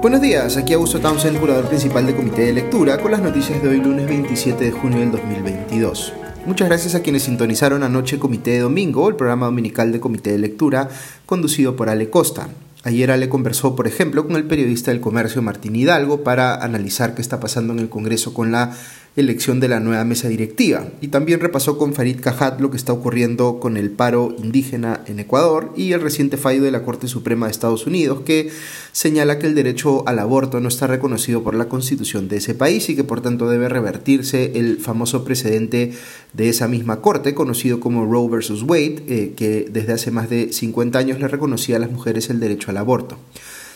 Buenos 0.00 0.22
días, 0.22 0.56
aquí 0.56 0.72
Augusto 0.72 0.98
Townsend, 0.98 1.38
curador 1.38 1.68
principal 1.68 2.06
del 2.06 2.16
Comité 2.16 2.46
de 2.46 2.54
Lectura, 2.54 2.96
con 2.96 3.10
las 3.10 3.20
noticias 3.20 3.62
de 3.62 3.68
hoy 3.68 3.82
lunes 3.82 4.08
27 4.08 4.64
de 4.64 4.70
junio 4.70 5.00
del 5.00 5.10
2022. 5.10 6.14
Muchas 6.46 6.68
gracias 6.68 6.94
a 6.94 7.02
quienes 7.02 7.24
sintonizaron 7.24 7.82
anoche 7.82 8.18
Comité 8.18 8.52
de 8.52 8.60
Domingo, 8.60 9.10
el 9.10 9.16
programa 9.16 9.44
dominical 9.44 9.92
de 9.92 10.00
Comité 10.00 10.32
de 10.32 10.38
Lectura, 10.38 10.88
conducido 11.26 11.76
por 11.76 11.90
Ale 11.90 12.08
Costa. 12.08 12.48
Ayer 12.82 13.10
Ale 13.10 13.28
conversó, 13.28 13.76
por 13.76 13.86
ejemplo, 13.86 14.26
con 14.26 14.36
el 14.36 14.44
periodista 14.44 14.90
del 14.90 15.02
comercio 15.02 15.42
Martín 15.42 15.76
Hidalgo 15.76 16.24
para 16.24 16.54
analizar 16.54 17.14
qué 17.14 17.20
está 17.20 17.38
pasando 17.38 17.74
en 17.74 17.80
el 17.80 17.90
Congreso 17.90 18.32
con 18.32 18.52
la 18.52 18.72
elección 19.16 19.58
de 19.58 19.68
la 19.68 19.80
nueva 19.80 20.04
mesa 20.04 20.28
directiva 20.28 20.86
y 21.00 21.08
también 21.08 21.40
repasó 21.40 21.78
con 21.78 21.94
Farid 21.94 22.20
Cajat 22.20 22.60
lo 22.60 22.70
que 22.70 22.76
está 22.76 22.92
ocurriendo 22.92 23.58
con 23.58 23.76
el 23.76 23.90
paro 23.90 24.34
indígena 24.42 25.02
en 25.06 25.18
Ecuador 25.18 25.72
y 25.76 25.92
el 25.92 26.00
reciente 26.00 26.36
fallo 26.36 26.62
de 26.62 26.70
la 26.70 26.84
Corte 26.84 27.08
Suprema 27.08 27.46
de 27.46 27.52
Estados 27.52 27.86
Unidos 27.86 28.20
que 28.24 28.50
señala 28.92 29.38
que 29.38 29.48
el 29.48 29.56
derecho 29.56 30.06
al 30.06 30.20
aborto 30.20 30.60
no 30.60 30.68
está 30.68 30.86
reconocido 30.86 31.42
por 31.42 31.56
la 31.56 31.68
constitución 31.68 32.28
de 32.28 32.36
ese 32.36 32.54
país 32.54 32.88
y 32.88 32.94
que 32.94 33.02
por 33.04 33.20
tanto 33.20 33.48
debe 33.48 33.68
revertirse 33.68 34.52
el 34.54 34.78
famoso 34.78 35.24
precedente 35.24 35.92
de 36.32 36.48
esa 36.48 36.68
misma 36.68 37.00
Corte 37.00 37.34
conocido 37.34 37.80
como 37.80 38.06
Roe 38.06 38.28
vs. 38.28 38.62
Wade 38.62 39.02
eh, 39.08 39.32
que 39.36 39.66
desde 39.70 39.92
hace 39.92 40.12
más 40.12 40.30
de 40.30 40.52
50 40.52 40.98
años 40.98 41.18
le 41.18 41.26
reconocía 41.26 41.76
a 41.76 41.80
las 41.80 41.90
mujeres 41.90 42.30
el 42.30 42.38
derecho 42.38 42.70
al 42.70 42.76
aborto. 42.76 43.18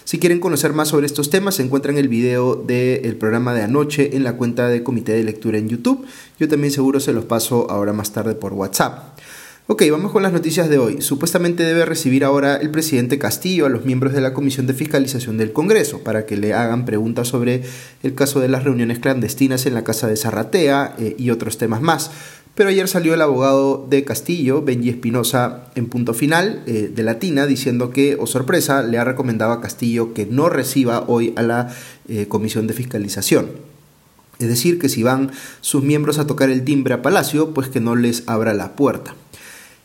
Si 0.05 0.19
quieren 0.19 0.39
conocer 0.39 0.75
más 0.75 0.89
sobre 0.89 1.07
estos 1.07 1.31
temas, 1.31 1.55
se 1.55 1.63
encuentran 1.63 1.97
el 1.97 2.09
video 2.09 2.57
del 2.57 3.17
programa 3.17 3.55
de 3.55 3.63
anoche 3.63 4.15
en 4.15 4.23
la 4.23 4.35
cuenta 4.35 4.69
de 4.69 4.83
Comité 4.83 5.13
de 5.13 5.25
Lectura 5.25 5.57
en 5.57 5.71
YouTube. 5.71 6.05
Yo 6.39 6.47
también 6.47 6.73
seguro 6.73 7.01
se 7.01 7.15
los 7.15 7.25
paso 7.25 7.71
ahora 7.71 7.95
más 7.95 8.13
tarde 8.13 8.35
por 8.35 8.53
WhatsApp. 8.53 9.19
Ok, 9.67 9.83
vamos 9.91 10.13
con 10.13 10.23
las 10.23 10.35
noticias 10.35 10.69
de 10.69 10.77
hoy. 10.77 11.01
Supuestamente 11.01 11.63
debe 11.63 11.87
recibir 11.87 12.23
ahora 12.23 12.57
el 12.57 12.71
presidente 12.71 13.19
Castillo 13.19 13.65
a 13.65 13.71
los 13.71 13.87
miembros 13.87 14.13
de 14.13 14.21
la 14.21 14.35
Comisión 14.35 14.67
de 14.67 14.75
Fiscalización 14.75 15.39
del 15.39 15.55
Congreso 15.55 16.01
para 16.01 16.27
que 16.27 16.37
le 16.37 16.53
hagan 16.53 16.85
preguntas 16.85 17.29
sobre 17.29 17.63
el 18.03 18.15
caso 18.15 18.41
de 18.41 18.49
las 18.49 18.65
reuniones 18.65 18.99
clandestinas 18.99 19.65
en 19.65 19.73
la 19.73 19.83
casa 19.83 20.07
de 20.07 20.19
Zarratea 20.19 20.97
eh, 20.99 21.17
y 21.19 21.31
otros 21.31 21.57
temas 21.57 21.81
más. 21.81 22.11
Pero 22.55 22.69
ayer 22.69 22.87
salió 22.87 23.15
el 23.15 23.23
abogado 23.23 23.85
de 23.91 24.05
Castillo, 24.05 24.63
Benji 24.63 24.89
Espinosa, 24.89 25.65
en 25.75 25.89
punto 25.89 26.15
final 26.15 26.63
eh, 26.67 26.91
de 26.95 27.03
Latina, 27.03 27.47
diciendo 27.47 27.91
que, 27.91 28.15
o 28.15 28.23
oh 28.23 28.27
sorpresa, 28.29 28.83
le 28.83 28.99
ha 28.99 29.05
recomendado 29.05 29.53
a 29.53 29.61
Castillo 29.61 30.15
que 30.15 30.25
no 30.27 30.49
reciba 30.49 31.05
hoy 31.09 31.33
a 31.37 31.43
la 31.43 31.75
eh, 32.09 32.27
comisión 32.29 32.69
de 32.69 32.75
fiscalización. 32.75 33.49
Es 34.39 34.49
decir, 34.49 34.79
que 34.79 34.89
si 34.89 35.03
van 35.03 35.33
sus 35.61 35.83
miembros 35.83 36.19
a 36.19 36.27
tocar 36.27 36.49
el 36.51 36.65
timbre 36.65 36.95
a 36.95 37.03
Palacio, 37.03 37.55
pues 37.55 37.69
que 37.69 37.81
no 37.81 37.97
les 37.97 38.23
abra 38.27 38.55
la 38.55 38.77
puerta. 38.77 39.15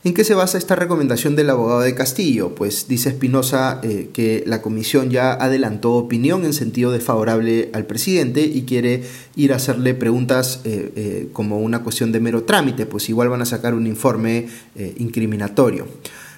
¿En 0.02 0.14
qué 0.14 0.24
se 0.24 0.32
basa 0.32 0.56
esta 0.56 0.76
recomendación 0.76 1.36
del 1.36 1.50
abogado 1.50 1.80
de 1.80 1.94
Castillo? 1.94 2.54
Pues 2.54 2.88
dice 2.88 3.10
Espinosa 3.10 3.80
eh, 3.82 4.08
que 4.14 4.42
la 4.46 4.62
comisión 4.62 5.10
ya 5.10 5.34
adelantó 5.34 5.92
opinión 5.92 6.46
en 6.46 6.54
sentido 6.54 6.90
desfavorable 6.90 7.68
al 7.74 7.84
presidente 7.84 8.40
y 8.40 8.62
quiere 8.62 9.02
ir 9.36 9.52
a 9.52 9.56
hacerle 9.56 9.92
preguntas 9.92 10.62
eh, 10.64 10.90
eh, 10.96 11.28
como 11.34 11.58
una 11.58 11.82
cuestión 11.82 12.12
de 12.12 12.20
mero 12.20 12.44
trámite, 12.44 12.86
pues 12.86 13.10
igual 13.10 13.28
van 13.28 13.42
a 13.42 13.44
sacar 13.44 13.74
un 13.74 13.86
informe 13.86 14.48
incriminatorio. 14.96 15.86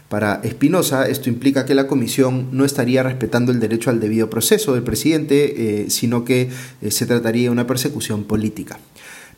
Para 0.08 0.40
Espinosa, 0.42 1.06
esto 1.06 1.28
implica 1.28 1.64
que 1.64 1.77
la 1.77 1.86
comisión 1.86 2.48
no 2.50 2.64
estaría 2.64 3.05
respetando 3.05 3.52
el 3.52 3.60
derecho 3.60 3.90
al 3.90 4.00
debido 4.00 4.28
proceso 4.28 4.74
del 4.74 4.83
presidente, 4.83 5.86
sino 5.88 6.24
que 6.24 6.50
se 6.90 7.06
trataría 7.06 7.44
de 7.44 7.50
una 7.50 7.66
persecución 7.66 8.24
política. 8.24 8.78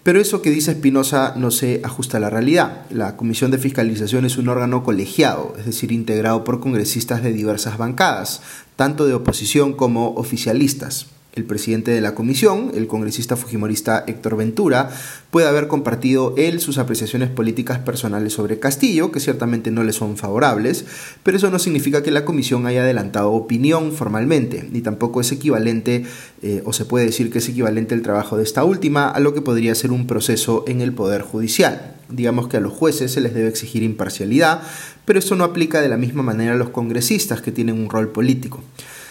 Pero 0.05 0.21
eso 0.21 0.43
que 0.43 0.51
dice 0.51 0.73
Espinosa 0.73 1.33
no 1.35 1.51
se 1.51 1.81
ajusta 1.83 2.19
a 2.19 2.21
la 2.21 2.29
realidad. 2.29 2.83
La 2.91 3.17
Comisión 3.17 3.51
de 3.51 3.57
Fiscalización 3.57 4.27
es 4.27 4.37
un 4.37 4.51
órgano 4.51 4.85
colegiado, 4.85 5.55
es 5.59 5.65
decir, 5.65 5.93
integrado 5.93 6.45
por 6.45 6.61
congresistas 6.61 7.23
de 7.23 7.33
diversas 7.33 7.79
bancadas, 7.79 8.43
tanto 8.77 9.07
de 9.07 9.15
oposición 9.15 9.73
como 9.73 10.15
oficialistas 10.15 11.07
el 11.35 11.45
presidente 11.45 11.91
de 11.91 12.01
la 12.01 12.15
comisión, 12.15 12.71
el 12.75 12.87
congresista 12.87 13.37
fujimorista 13.37 14.05
Héctor 14.07 14.37
Ventura, 14.37 14.91
puede 15.31 15.49
haber 15.49 15.67
compartido 15.67 16.35
él 16.37 16.61
sus 16.61 16.79
apreciaciones 16.79 17.29
políticas 17.29 17.81
personales 17.81 18.33
sobre 18.33 18.61
Castillo, 18.61 19.11
que 19.11 19.19
ciertamente 19.19 19.73
no 19.73 19.83
le 19.83 19.93
son 19.93 20.17
favorables, 20.17 20.85
pero 21.25 21.37
eso 21.37 21.51
no 21.51 21.59
significa 21.59 22.05
que 22.05 22.13
la 22.13 22.25
comisión 22.25 22.67
haya 22.67 22.83
adelantado 22.83 23.33
opinión 23.33 23.93
formalmente, 23.93 24.69
ni 24.71 24.81
tampoco 24.81 25.21
es 25.21 25.33
equivalente, 25.33 26.05
eh, 26.43 26.63
o 26.65 26.73
se 26.73 26.85
puede 26.85 27.07
decir 27.07 27.33
que 27.33 27.39
es 27.39 27.49
equivalente 27.49 27.97
el 27.97 28.03
trabajo 28.03 28.37
de 28.37 28.45
esta 28.45 28.63
última 28.63 29.09
a 29.09 29.19
lo 29.19 29.35
que 29.35 29.43
podría 29.43 29.75
ser 29.75 29.91
un 29.91 30.07
proceso 30.07 30.65
en 30.69 30.81
el 30.81 30.93
Poder 30.93 31.23
Judicial. 31.23 31.97
Digamos 32.09 32.47
que 32.49 32.59
a 32.59 32.61
los 32.61 32.73
jueces 32.73 33.11
se 33.11 33.21
les 33.21 33.35
debe 33.35 33.49
exigir 33.49 33.83
imparcialidad, 33.83 34.63
pero 35.05 35.19
eso 35.19 35.35
no 35.35 35.43
aplica 35.43 35.81
de 35.81 35.89
la 35.89 35.97
misma 35.97 36.23
manera 36.23 36.53
a 36.53 36.57
los 36.57 36.71
congresistas 36.71 37.41
que 37.41 37.51
tienen 37.51 37.81
un 37.81 37.91
rol 37.91 38.11
político. 38.11 38.63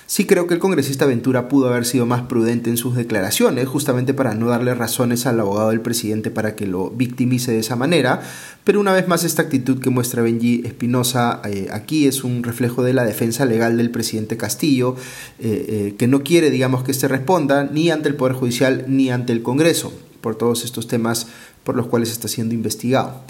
Sí 0.06 0.25
creo 0.25 0.47
que 0.47 0.53
el 0.53 0.59
congresista 0.59 1.06
Ventura 1.06 1.47
pudo 1.47 1.69
haber 1.69 1.86
sido 1.86 2.06
más 2.06 2.24
prudente 2.24 2.69
en 2.69 2.78
sus 2.78 2.96
declaraciones, 2.96 3.68
justamente 3.68 4.14
para 4.14 4.36
no 4.36 4.47
darle 4.47 4.75
razones 4.75 5.25
al 5.25 5.40
abogado 5.40 5.69
del 5.69 5.81
presidente 5.81 6.30
para 6.30 6.56
que 6.56 6.68
lo 6.68 6.90
victimice 6.90 7.53
de 7.53 7.59
esa 7.59 7.75
manera, 7.75 8.22
pero 8.64 8.80
una 8.80 8.94
vez 8.94 9.08
más 9.08 9.24
esta 9.24 9.44
actitud 9.44 9.80
que 9.80 9.90
muestra 9.90 10.22
Benji 10.22 10.64
Espinosa 10.66 11.41
eh, 11.46 11.69
aquí 11.72 12.06
es 12.06 12.24
un 12.24 12.44
reflejo 12.44 12.84
de 12.84 12.94
la 12.94 13.06
defensa 13.06 13.46
legal 13.46 13.78
del 13.78 13.91
presidente 13.91 14.36
Castillo, 14.36 14.96
eh, 15.40 15.66
eh, 15.68 15.96
que 15.97 16.08
no 16.08 16.22
quiere, 16.22 16.50
digamos, 16.50 16.84
que 16.84 16.91
éste 16.91 17.08
responda 17.08 17.64
ni 17.64 17.90
ante 17.90 18.09
el 18.09 18.16
Poder 18.16 18.34
Judicial 18.34 18.85
ni 18.88 19.09
ante 19.09 19.31
el 19.31 19.41
Congreso 19.41 19.94
por 20.22 20.35
todos 20.35 20.64
estos 20.64 20.88
temas 20.88 21.28
por 21.64 21.75
los 21.75 21.88
cuales 21.88 22.12
está 22.12 22.28
siendo 22.28 22.53
investigado. 22.53 23.22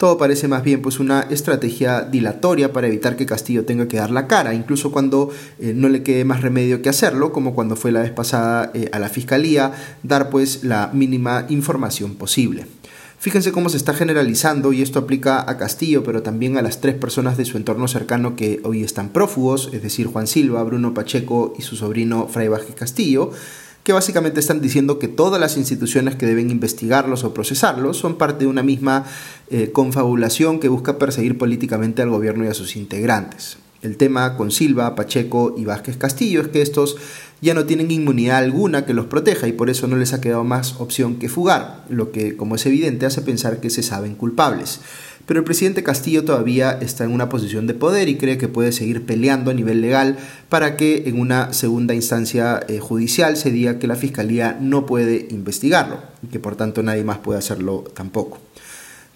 Todo 0.00 0.16
parece 0.16 0.48
más 0.48 0.64
bien 0.64 0.80
pues 0.80 0.98
una 0.98 1.26
estrategia 1.28 2.00
dilatoria 2.00 2.72
para 2.72 2.86
evitar 2.86 3.16
que 3.16 3.26
Castillo 3.26 3.66
tenga 3.66 3.86
que 3.86 3.98
dar 3.98 4.10
la 4.10 4.28
cara, 4.28 4.54
incluso 4.54 4.92
cuando 4.92 5.28
eh, 5.58 5.74
no 5.76 5.90
le 5.90 6.02
quede 6.02 6.24
más 6.24 6.40
remedio 6.40 6.80
que 6.80 6.88
hacerlo, 6.88 7.32
como 7.32 7.54
cuando 7.54 7.76
fue 7.76 7.92
la 7.92 8.00
vez 8.00 8.10
pasada 8.10 8.70
eh, 8.72 8.88
a 8.94 8.98
la 8.98 9.10
fiscalía, 9.10 9.72
dar 10.02 10.30
pues 10.30 10.64
la 10.64 10.88
mínima 10.94 11.44
información 11.50 12.14
posible. 12.14 12.64
Fíjense 13.18 13.52
cómo 13.52 13.68
se 13.68 13.76
está 13.76 13.92
generalizando 13.92 14.72
y 14.72 14.80
esto 14.80 15.00
aplica 15.00 15.38
a 15.38 15.58
Castillo, 15.58 16.02
pero 16.02 16.22
también 16.22 16.56
a 16.56 16.62
las 16.62 16.80
tres 16.80 16.94
personas 16.94 17.36
de 17.36 17.44
su 17.44 17.58
entorno 17.58 17.86
cercano 17.86 18.36
que 18.36 18.62
hoy 18.64 18.82
están 18.82 19.10
prófugos, 19.10 19.68
es 19.74 19.82
decir, 19.82 20.06
Juan 20.06 20.26
Silva, 20.26 20.62
Bruno 20.62 20.94
Pacheco 20.94 21.52
y 21.58 21.60
su 21.60 21.76
sobrino 21.76 22.26
Fray 22.26 22.48
Vázquez 22.48 22.74
Castillo, 22.74 23.32
que 23.82 23.92
básicamente 23.92 24.40
están 24.40 24.60
diciendo 24.60 24.98
que 24.98 25.08
todas 25.08 25.40
las 25.40 25.56
instituciones 25.56 26.16
que 26.16 26.26
deben 26.26 26.50
investigarlos 26.50 27.24
o 27.24 27.34
procesarlos 27.34 27.96
son 27.96 28.16
parte 28.16 28.44
de 28.44 28.50
una 28.50 28.62
misma 28.62 29.04
eh, 29.50 29.70
confabulación 29.72 30.60
que 30.60 30.68
busca 30.68 30.98
perseguir 30.98 31.38
políticamente 31.38 32.02
al 32.02 32.10
gobierno 32.10 32.44
y 32.44 32.48
a 32.48 32.54
sus 32.54 32.76
integrantes. 32.76 33.58
El 33.82 33.96
tema 33.96 34.36
con 34.36 34.50
Silva, 34.50 34.94
Pacheco 34.94 35.54
y 35.56 35.64
Vázquez 35.64 35.96
Castillo 35.96 36.42
es 36.42 36.48
que 36.48 36.60
estos 36.60 36.96
ya 37.40 37.54
no 37.54 37.64
tienen 37.64 37.90
inmunidad 37.90 38.36
alguna 38.36 38.84
que 38.84 38.92
los 38.92 39.06
proteja 39.06 39.48
y 39.48 39.52
por 39.52 39.70
eso 39.70 39.86
no 39.86 39.96
les 39.96 40.12
ha 40.12 40.20
quedado 40.20 40.44
más 40.44 40.78
opción 40.78 41.16
que 41.16 41.30
fugar, 41.30 41.86
lo 41.88 42.12
que, 42.12 42.36
como 42.36 42.56
es 42.56 42.66
evidente, 42.66 43.06
hace 43.06 43.22
pensar 43.22 43.60
que 43.60 43.70
se 43.70 43.82
saben 43.82 44.14
culpables 44.14 44.80
pero 45.26 45.40
el 45.40 45.44
presidente 45.44 45.82
Castillo 45.82 46.24
todavía 46.24 46.72
está 46.80 47.04
en 47.04 47.12
una 47.12 47.28
posición 47.28 47.66
de 47.66 47.74
poder 47.74 48.08
y 48.08 48.16
cree 48.16 48.38
que 48.38 48.48
puede 48.48 48.72
seguir 48.72 49.06
peleando 49.06 49.50
a 49.50 49.54
nivel 49.54 49.80
legal 49.80 50.18
para 50.48 50.76
que 50.76 51.04
en 51.06 51.20
una 51.20 51.52
segunda 51.52 51.94
instancia 51.94 52.60
eh, 52.68 52.80
judicial 52.80 53.36
se 53.36 53.50
diga 53.50 53.78
que 53.78 53.86
la 53.86 53.96
fiscalía 53.96 54.58
no 54.60 54.86
puede 54.86 55.28
investigarlo 55.30 55.98
y 56.22 56.28
que 56.28 56.40
por 56.40 56.56
tanto 56.56 56.82
nadie 56.82 57.04
más 57.04 57.18
puede 57.18 57.38
hacerlo 57.38 57.84
tampoco. 57.94 58.38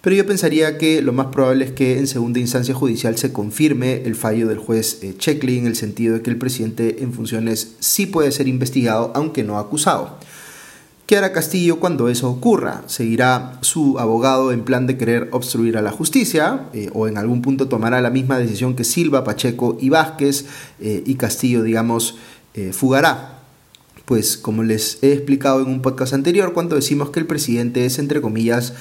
Pero 0.05 0.17
yo 0.17 0.27
pensaría 0.27 0.77
que 0.77 1.01
lo 1.01 1.13
más 1.13 1.27
probable 1.27 1.65
es 1.65 1.71
que 1.71 1.97
en 1.97 2.05
segunda 2.05 2.39
instancia 2.39 2.75
judicial 2.75 3.17
se 3.17 3.33
confirme 3.33 4.03
el 4.03 4.13
fallo 4.13 4.47
del 4.47 4.59
juez 4.59 4.99
eh, 5.01 5.15
Checkley 5.17 5.57
en 5.57 5.65
el 5.65 5.75
sentido 5.75 6.13
de 6.13 6.21
que 6.21 6.29
el 6.29 6.37
presidente 6.37 7.01
en 7.01 7.11
funciones 7.11 7.75
sí 7.79 8.05
puede 8.05 8.31
ser 8.31 8.47
investigado 8.47 9.11
aunque 9.15 9.43
no 9.43 9.57
acusado. 9.57 10.19
¿Qué 11.05 11.15
hará 11.17 11.31
Castillo 11.31 11.79
cuando 11.79 12.09
eso 12.09 12.31
ocurra? 12.31 12.81
¿Seguirá 12.87 13.59
su 13.61 13.99
abogado 13.99 14.51
en 14.51 14.63
plan 14.63 14.87
de 14.87 14.97
querer 14.97 15.29
obstruir 15.33 15.77
a 15.77 15.83
la 15.83 15.91
justicia? 15.91 16.61
Eh, 16.73 16.89
¿O 16.93 17.07
en 17.07 17.19
algún 17.19 17.43
punto 17.43 17.67
tomará 17.67 18.01
la 18.01 18.09
misma 18.09 18.39
decisión 18.39 18.75
que 18.75 18.83
Silva, 18.83 19.23
Pacheco 19.23 19.77
y 19.79 19.89
Vázquez 19.89 20.45
eh, 20.79 21.03
y 21.05 21.13
Castillo, 21.13 21.61
digamos, 21.61 22.15
eh, 22.55 22.73
fugará? 22.73 23.43
Pues 24.05 24.35
como 24.35 24.63
les 24.63 24.97
he 25.03 25.13
explicado 25.13 25.61
en 25.61 25.67
un 25.67 25.83
podcast 25.83 26.15
anterior, 26.15 26.53
cuando 26.53 26.75
decimos 26.75 27.11
que 27.11 27.19
el 27.19 27.27
presidente 27.27 27.85
es, 27.85 27.99
entre 27.99 28.19
comillas, 28.19 28.73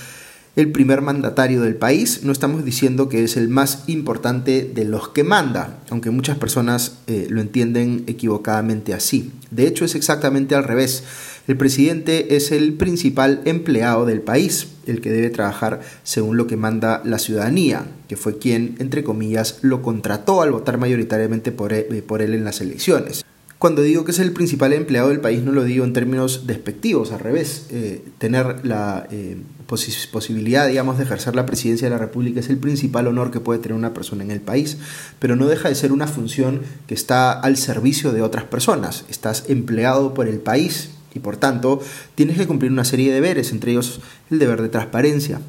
el 0.56 0.72
primer 0.72 1.02
mandatario 1.02 1.60
del 1.60 1.76
país, 1.76 2.20
no 2.22 2.32
estamos 2.32 2.64
diciendo 2.64 3.10
que 3.10 3.24
es 3.24 3.36
el 3.36 3.48
más 3.48 3.84
importante 3.86 4.70
de 4.72 4.84
los 4.86 5.08
que 5.08 5.24
manda, 5.24 5.78
aunque 5.90 6.10
muchas 6.10 6.38
personas 6.38 6.98
lo 7.08 7.40
entienden 7.40 8.04
equivocadamente 8.06 8.94
así. 8.94 9.32
De 9.50 9.66
hecho, 9.66 9.84
es 9.84 9.96
exactamente 9.96 10.54
al 10.54 10.62
revés. 10.62 11.02
El 11.46 11.58
presidente 11.58 12.36
es 12.36 12.52
el 12.52 12.72
principal 12.72 13.42
empleado 13.44 14.06
del 14.06 14.22
país, 14.22 14.68
el 14.86 15.02
que 15.02 15.10
debe 15.10 15.28
trabajar 15.28 15.80
según 16.02 16.38
lo 16.38 16.46
que 16.46 16.56
manda 16.56 17.02
la 17.04 17.18
ciudadanía, 17.18 17.86
que 18.08 18.16
fue 18.16 18.38
quien, 18.38 18.76
entre 18.78 19.04
comillas, 19.04 19.58
lo 19.60 19.82
contrató 19.82 20.40
al 20.40 20.52
votar 20.52 20.78
mayoritariamente 20.78 21.52
por 21.52 21.74
él, 21.74 22.34
en 22.34 22.44
las 22.44 22.62
elecciones. 22.62 23.24
Cuando 23.58 23.82
digo 23.82 24.04
que 24.04 24.12
es 24.12 24.18
el 24.18 24.32
principal 24.32 24.72
empleado 24.72 25.08
del 25.08 25.20
país 25.20 25.42
no 25.42 25.52
lo 25.52 25.64
digo 25.64 25.84
en 25.84 25.92
términos 25.92 26.46
despectivos, 26.46 27.12
al 27.12 27.20
revés. 27.20 27.66
Eh, 27.70 28.02
tener 28.18 28.64
la 28.64 29.06
eh, 29.10 29.38
posibilidad, 29.66 30.68
digamos, 30.68 30.98
de 30.98 31.04
ejercer 31.04 31.34
la 31.34 31.46
presidencia 31.46 31.88
de 31.88 31.94
la 31.94 31.98
República 31.98 32.40
es 32.40 32.48
el 32.48 32.58
principal 32.58 33.06
honor 33.06 33.30
que 33.30 33.40
puede 33.40 33.60
tener 33.60 33.76
una 33.76 33.94
persona 33.94 34.24
en 34.24 34.30
el 34.30 34.40
país, 34.40 34.78
pero 35.18 35.36
no 35.36 35.46
deja 35.46 35.68
de 35.68 35.74
ser 35.74 35.92
una 35.92 36.06
función 36.06 36.62
que 36.86 36.94
está 36.94 37.32
al 37.32 37.56
servicio 37.56 38.12
de 38.12 38.22
otras 38.22 38.44
personas. 38.44 39.04
Estás 39.08 39.44
empleado 39.48 40.14
por 40.14 40.28
el 40.28 40.40
país 40.40 40.90
y 41.14 41.20
por 41.20 41.36
tanto 41.36 41.80
tienes 42.14 42.36
que 42.36 42.46
cumplir 42.46 42.70
una 42.72 42.84
serie 42.84 43.08
de 43.08 43.14
deberes, 43.14 43.52
entre 43.52 43.72
ellos 43.72 44.00
el 44.30 44.38
deber 44.38 44.60
de 44.62 44.68
transparencia. 44.68 45.40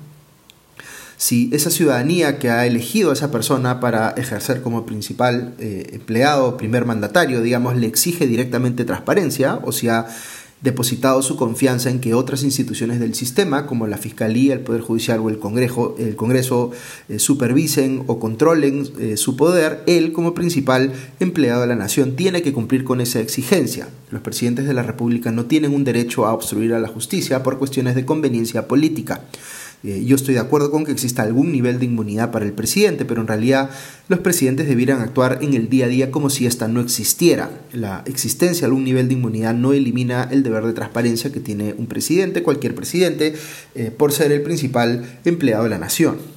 Si 1.18 1.50
esa 1.54 1.70
ciudadanía 1.70 2.40
que 2.40 2.50
ha 2.50 2.66
elegido 2.66 3.10
a 3.10 3.14
esa 3.14 3.32
persona 3.32 3.80
para 3.80 4.10
ejercer 4.12 4.62
como 4.62 4.86
principal 4.86 5.56
eh, 5.60 5.92
empleado, 5.94 6.58
primer 6.58 6.86
mandatario, 6.86 7.42
digamos, 7.42 7.78
le 7.78 7.88
exige 7.88 8.28
directamente 8.28 8.84
transparencia 8.84 9.60
o 9.64 9.72
si 9.72 9.88
depositado 10.66 11.22
su 11.22 11.38
confianza 11.38 11.90
en 11.90 12.02
que 12.02 12.14
otras 12.14 12.44
instituciones 12.44 13.00
del 13.00 13.16
sistema, 13.16 13.66
como 13.68 13.88
la 13.88 13.98
Fiscalía, 13.98 14.54
el 14.54 14.60
Poder 14.60 14.82
Judicial 14.82 15.20
o 15.20 15.30
el 15.30 15.40
Congreso, 15.40 15.96
el 15.98 16.18
Congreso 16.18 16.72
eh, 17.08 17.20
supervisen 17.20 18.04
o 18.08 18.20
controlen 18.20 18.86
eh, 19.00 19.16
su 19.16 19.38
poder, 19.38 19.84
él 19.88 20.12
como 20.12 20.34
principal 20.34 20.92
empleado 21.22 21.62
de 21.62 21.68
la 21.68 21.76
nación 21.76 22.18
tiene 22.18 22.42
que 22.42 22.52
cumplir 22.52 22.84
con 22.84 23.00
esa 23.00 23.22
exigencia. 23.22 23.88
Los 24.12 24.22
presidentes 24.22 24.66
de 24.66 24.74
la 24.74 24.84
República 24.84 25.32
no 25.32 25.46
tienen 25.46 25.74
un 25.74 25.86
derecho 25.86 26.26
a 26.26 26.34
obstruir 26.34 26.74
a 26.74 26.80
la 26.80 26.90
justicia 26.90 27.44
por 27.44 27.58
cuestiones 27.58 27.96
de 27.96 28.06
conveniencia 28.06 28.68
política. 28.68 29.22
Eh, 29.86 30.04
yo 30.04 30.16
estoy 30.16 30.34
de 30.34 30.40
acuerdo 30.40 30.72
con 30.72 30.84
que 30.84 30.92
exista 30.92 31.22
algún 31.22 31.52
nivel 31.52 31.78
de 31.78 31.86
inmunidad 31.86 32.32
para 32.32 32.46
el 32.46 32.54
presidente, 32.54 33.06
pero 33.06 33.22
en 33.22 33.28
realidad 33.28 33.70
los 34.08 34.20
presidentes 34.20 34.68
debieran 34.68 35.00
actuar 35.00 35.40
en 35.42 35.54
el 35.54 35.70
día 35.70 35.86
a 35.86 35.90
día 35.90 36.10
como 36.10 36.32
si 36.32 36.48
esta 36.48 36.68
no 36.68 36.82
existiera. 36.82 37.52
La 37.72 38.02
existencia 38.08 38.62
de 38.62 38.66
algún 38.66 38.84
nivel 38.84 39.08
de 39.08 39.14
inmunidad 39.14 39.54
no 39.54 39.74
elimina 39.74 40.28
el 40.32 40.42
deber 40.42 40.66
de 40.66 40.74
transparencia 40.74 41.32
que 41.32 41.40
tiene 41.40 41.76
un 41.78 41.86
presidente, 41.86 42.42
cualquier 42.42 42.74
presidente, 42.74 43.36
eh, 43.76 43.92
por 43.96 44.12
ser 44.12 44.32
el 44.32 44.42
principal 44.42 45.20
empleado 45.24 45.66
de 45.66 45.70
la 45.70 45.78
nación. 45.78 46.35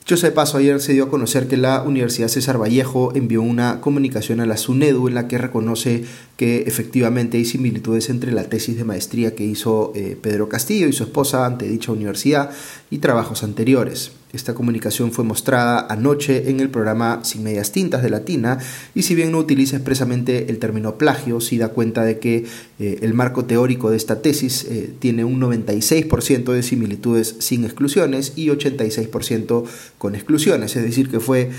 Dicho 0.00 0.26
de 0.26 0.32
paso, 0.32 0.58
ayer 0.58 0.80
se 0.80 0.92
dio 0.92 1.04
a 1.04 1.08
conocer 1.08 1.46
que 1.46 1.56
la 1.56 1.82
Universidad 1.82 2.28
César 2.28 2.60
Vallejo 2.60 3.12
envió 3.14 3.42
una 3.42 3.80
comunicación 3.80 4.40
a 4.40 4.46
la 4.46 4.56
SUNEDU 4.56 5.06
en 5.06 5.14
la 5.14 5.28
que 5.28 5.38
reconoce 5.38 6.04
que 6.36 6.62
efectivamente 6.62 7.36
hay 7.36 7.44
similitudes 7.44 8.10
entre 8.10 8.32
la 8.32 8.44
tesis 8.44 8.76
de 8.76 8.84
maestría 8.84 9.36
que 9.36 9.44
hizo 9.44 9.92
eh, 9.94 10.18
Pedro 10.20 10.48
Castillo 10.48 10.88
y 10.88 10.92
su 10.92 11.04
esposa 11.04 11.46
ante 11.46 11.68
dicha 11.68 11.92
universidad 11.92 12.50
y 12.90 12.98
trabajos 12.98 13.44
anteriores. 13.44 14.10
Esta 14.32 14.54
comunicación 14.54 15.10
fue 15.10 15.24
mostrada 15.24 15.86
anoche 15.88 16.50
en 16.50 16.60
el 16.60 16.70
programa 16.70 17.20
Sin 17.24 17.42
Medias 17.42 17.72
Tintas 17.72 18.02
de 18.02 18.10
Latina 18.10 18.58
y 18.94 19.02
si 19.02 19.14
bien 19.16 19.32
no 19.32 19.38
utiliza 19.38 19.76
expresamente 19.76 20.50
el 20.50 20.58
término 20.58 20.96
plagio, 20.98 21.40
sí 21.40 21.58
da 21.58 21.68
cuenta 21.68 22.04
de 22.04 22.18
que 22.20 22.46
eh, 22.78 22.98
el 23.02 23.12
marco 23.12 23.44
teórico 23.44 23.90
de 23.90 23.96
esta 23.96 24.22
tesis 24.22 24.64
eh, 24.64 24.94
tiene 24.98 25.24
un 25.24 25.40
96% 25.40 26.52
de 26.52 26.62
similitudes 26.62 27.36
sin 27.40 27.64
exclusiones 27.64 28.34
y 28.36 28.48
86% 28.48 29.64
con 29.98 30.14
exclusiones, 30.14 30.76
es 30.76 30.84
decir, 30.84 31.10
que 31.10 31.18
fue 31.18 31.50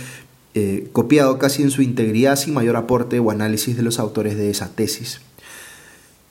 eh, 0.53 0.89
copiado 0.91 1.39
casi 1.39 1.63
en 1.63 1.71
su 1.71 1.81
integridad 1.81 2.37
sin 2.37 2.53
mayor 2.53 2.75
aporte 2.75 3.19
o 3.19 3.31
análisis 3.31 3.75
de 3.75 3.83
los 3.83 3.99
autores 3.99 4.37
de 4.37 4.49
esa 4.49 4.69
tesis. 4.69 5.21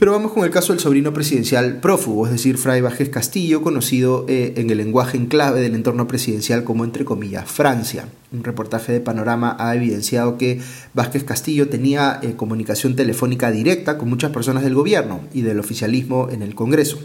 Pero 0.01 0.13
vamos 0.13 0.33
con 0.33 0.45
el 0.45 0.51
caso 0.51 0.73
del 0.73 0.81
sobrino 0.81 1.13
presidencial 1.13 1.79
prófugo, 1.81 2.25
es 2.25 2.33
decir, 2.33 2.57
Fray 2.57 2.81
Vázquez 2.81 3.11
Castillo, 3.11 3.61
conocido 3.61 4.25
eh, 4.29 4.55
en 4.57 4.71
el 4.71 4.79
lenguaje 4.79 5.19
en 5.19 5.27
clave 5.27 5.61
del 5.61 5.75
entorno 5.75 6.09
presidencial 6.09 6.65
como 6.65 6.87
entre 6.87 7.05
comillas 7.05 7.51
Francia. 7.51 8.09
Un 8.33 8.43
reportaje 8.43 8.95
de 8.95 9.01
Panorama 9.01 9.59
ha 9.61 9.77
evidenciado 9.77 10.39
que 10.39 10.59
Vázquez 10.95 11.25
Castillo 11.25 11.69
tenía 11.69 12.19
eh, 12.23 12.33
comunicación 12.35 12.97
telefónica 12.97 13.51
directa 13.51 13.99
con 13.99 14.09
muchas 14.09 14.31
personas 14.31 14.63
del 14.63 14.75
gobierno 14.75 15.21
y 15.35 15.43
del 15.43 15.61
oficialismo 15.61 16.31
en 16.31 16.41
el 16.41 16.55
Congreso. 16.55 16.99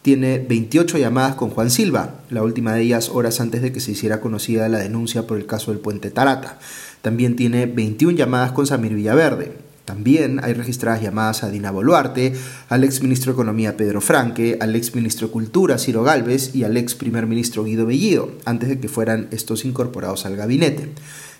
Tiene 0.00 0.38
28 0.38 0.96
llamadas 0.96 1.34
con 1.34 1.50
Juan 1.50 1.68
Silva, 1.68 2.22
la 2.30 2.42
última 2.42 2.72
de 2.72 2.80
ellas 2.80 3.10
horas 3.10 3.42
antes 3.42 3.60
de 3.60 3.70
que 3.70 3.80
se 3.80 3.92
hiciera 3.92 4.22
conocida 4.22 4.70
la 4.70 4.78
denuncia 4.78 5.26
por 5.26 5.36
el 5.36 5.44
caso 5.44 5.72
del 5.72 5.80
puente 5.80 6.10
Tarata. 6.10 6.58
También 7.02 7.36
tiene 7.36 7.66
21 7.66 8.16
llamadas 8.16 8.52
con 8.52 8.66
Samir 8.66 8.94
Villaverde, 8.94 9.68
también 9.90 10.38
hay 10.44 10.52
registradas 10.52 11.02
llamadas 11.02 11.42
a 11.42 11.50
Dina 11.50 11.72
Boluarte, 11.72 12.32
al 12.68 12.84
ex 12.84 13.02
ministro 13.02 13.32
de 13.32 13.34
Economía 13.34 13.76
Pedro 13.76 14.00
Franque, 14.00 14.56
al 14.60 14.76
ex 14.76 14.94
ministro 14.94 15.26
de 15.26 15.32
Cultura 15.32 15.78
Ciro 15.78 16.04
Galvez 16.04 16.54
y 16.54 16.62
al 16.62 16.76
ex 16.76 16.94
primer 16.94 17.26
ministro 17.26 17.64
Guido 17.64 17.86
Bellido, 17.86 18.30
antes 18.44 18.68
de 18.68 18.78
que 18.78 18.86
fueran 18.86 19.26
estos 19.32 19.64
incorporados 19.64 20.26
al 20.26 20.36
gabinete. 20.36 20.90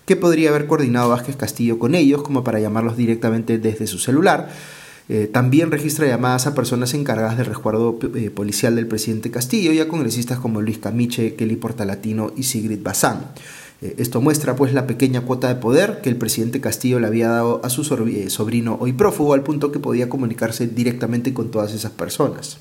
¿Qué 0.05 0.17
podría 0.17 0.49
haber 0.49 0.67
coordinado 0.67 1.11
Vázquez 1.11 1.37
Castillo 1.37 1.79
con 1.79 1.95
ellos 1.95 2.25
como 2.25 2.43
para 2.43 2.59
llamarlos 2.59 2.97
directamente 2.97 3.59
desde 3.59 3.87
su 3.87 4.01
celular? 4.01 4.51
Eh, 5.09 5.31
también 5.33 5.71
registra 5.71 6.09
llamadas 6.09 6.49
a 6.49 6.55
personas 6.57 6.93
encargadas 6.95 7.37
del 7.37 7.47
resguardo 7.47 8.01
eh, 8.17 8.31
policial 8.31 8.75
del 8.75 8.89
presidente 8.89 9.31
Castillo 9.31 9.71
y 9.71 9.79
a 9.79 9.87
congresistas 9.87 10.41
como 10.41 10.61
Luis 10.61 10.79
Camiche, 10.79 11.37
Kelly 11.37 11.55
Portalatino 11.55 12.33
y 12.37 12.43
Sigrid 12.43 12.83
Bazán. 12.83 13.31
Eh, 13.83 13.95
esto 13.99 14.21
muestra 14.21 14.57
pues 14.57 14.73
la 14.73 14.87
pequeña 14.87 15.23
cuota 15.23 15.49
de 15.49 15.57
poder 15.57 16.01
que 16.03 16.09
el 16.09 16.17
presidente 16.17 16.61
Castillo 16.61 17.01
le 17.01 17.07
había 17.07 17.29
dado 17.29 17.61
a 17.65 17.71
su 17.71 17.83
eh, 18.07 18.31
sobrino 18.31 18.77
hoy 18.81 18.93
prófugo 18.93 19.35
al 19.35 19.43
punto 19.43 19.73
que 19.73 19.79
podía 19.79 20.09
comunicarse 20.09 20.67
directamente 20.67 21.33
con 21.33 21.51
todas 21.51 21.73
esas 21.73 21.93
personas. 21.93 22.59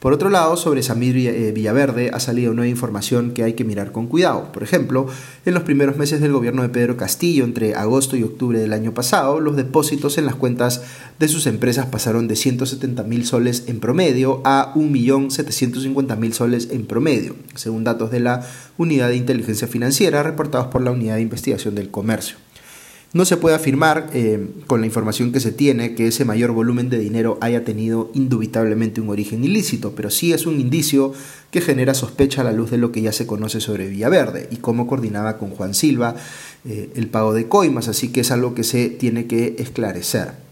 Por 0.00 0.12
otro 0.12 0.28
lado, 0.28 0.58
sobre 0.58 0.82
Samir 0.82 1.16
eh, 1.16 1.52
Villaverde 1.52 2.10
ha 2.12 2.20
salido 2.20 2.52
nueva 2.52 2.68
información 2.68 3.30
que 3.30 3.42
hay 3.42 3.54
que 3.54 3.64
mirar 3.64 3.92
con 3.92 4.08
cuidado. 4.08 4.52
Por 4.52 4.62
ejemplo, 4.62 5.06
en 5.46 5.54
los 5.54 5.62
primeros 5.62 5.96
meses 5.96 6.20
del 6.20 6.32
gobierno 6.32 6.60
de 6.60 6.68
Pedro 6.68 6.98
Castillo, 6.98 7.44
entre 7.44 7.74
agosto 7.74 8.14
y 8.14 8.22
octubre 8.22 8.58
del 8.58 8.74
año 8.74 8.92
pasado, 8.92 9.40
los 9.40 9.56
depósitos 9.56 10.18
en 10.18 10.26
las 10.26 10.34
cuentas 10.34 10.82
de 11.18 11.28
sus 11.28 11.46
empresas 11.46 11.86
pasaron 11.86 12.28
de 12.28 12.36
170 12.36 13.04
mil 13.04 13.24
soles 13.24 13.64
en 13.68 13.80
promedio 13.80 14.42
a 14.44 14.74
1.750.000 14.74 16.32
soles 16.32 16.68
en 16.70 16.86
promedio, 16.86 17.34
según 17.54 17.82
datos 17.82 18.10
de 18.10 18.20
la 18.20 18.46
Unidad 18.76 19.08
de 19.08 19.16
Inteligencia 19.16 19.66
Financiera 19.66 20.22
reportados 20.22 20.66
por 20.66 20.82
la 20.82 20.90
Unidad 20.90 21.16
de 21.16 21.22
Investigación 21.22 21.74
del 21.74 21.90
Comercio. 21.90 22.36
No 23.12 23.24
se 23.24 23.36
puede 23.36 23.56
afirmar 23.56 24.10
eh, 24.12 24.46
con 24.66 24.80
la 24.80 24.86
información 24.86 25.32
que 25.32 25.40
se 25.40 25.52
tiene 25.52 25.94
que 25.94 26.08
ese 26.08 26.24
mayor 26.24 26.52
volumen 26.52 26.90
de 26.90 26.98
dinero 26.98 27.38
haya 27.40 27.64
tenido 27.64 28.10
indubitablemente 28.14 29.00
un 29.00 29.08
origen 29.08 29.44
ilícito, 29.44 29.92
pero 29.94 30.10
sí 30.10 30.32
es 30.32 30.44
un 30.44 30.60
indicio 30.60 31.12
que 31.50 31.60
genera 31.60 31.94
sospecha 31.94 32.42
a 32.42 32.44
la 32.44 32.52
luz 32.52 32.70
de 32.70 32.78
lo 32.78 32.92
que 32.92 33.02
ya 33.02 33.12
se 33.12 33.26
conoce 33.26 33.60
sobre 33.60 33.88
Villaverde 33.88 34.48
y 34.50 34.56
cómo 34.56 34.86
coordinaba 34.86 35.38
con 35.38 35.50
Juan 35.50 35.72
Silva 35.72 36.16
eh, 36.64 36.90
el 36.94 37.06
pago 37.06 37.32
de 37.32 37.48
coimas, 37.48 37.88
así 37.88 38.08
que 38.08 38.20
es 38.20 38.30
algo 38.30 38.54
que 38.54 38.64
se 38.64 38.90
tiene 38.90 39.26
que 39.26 39.56
esclarecer. 39.58 40.46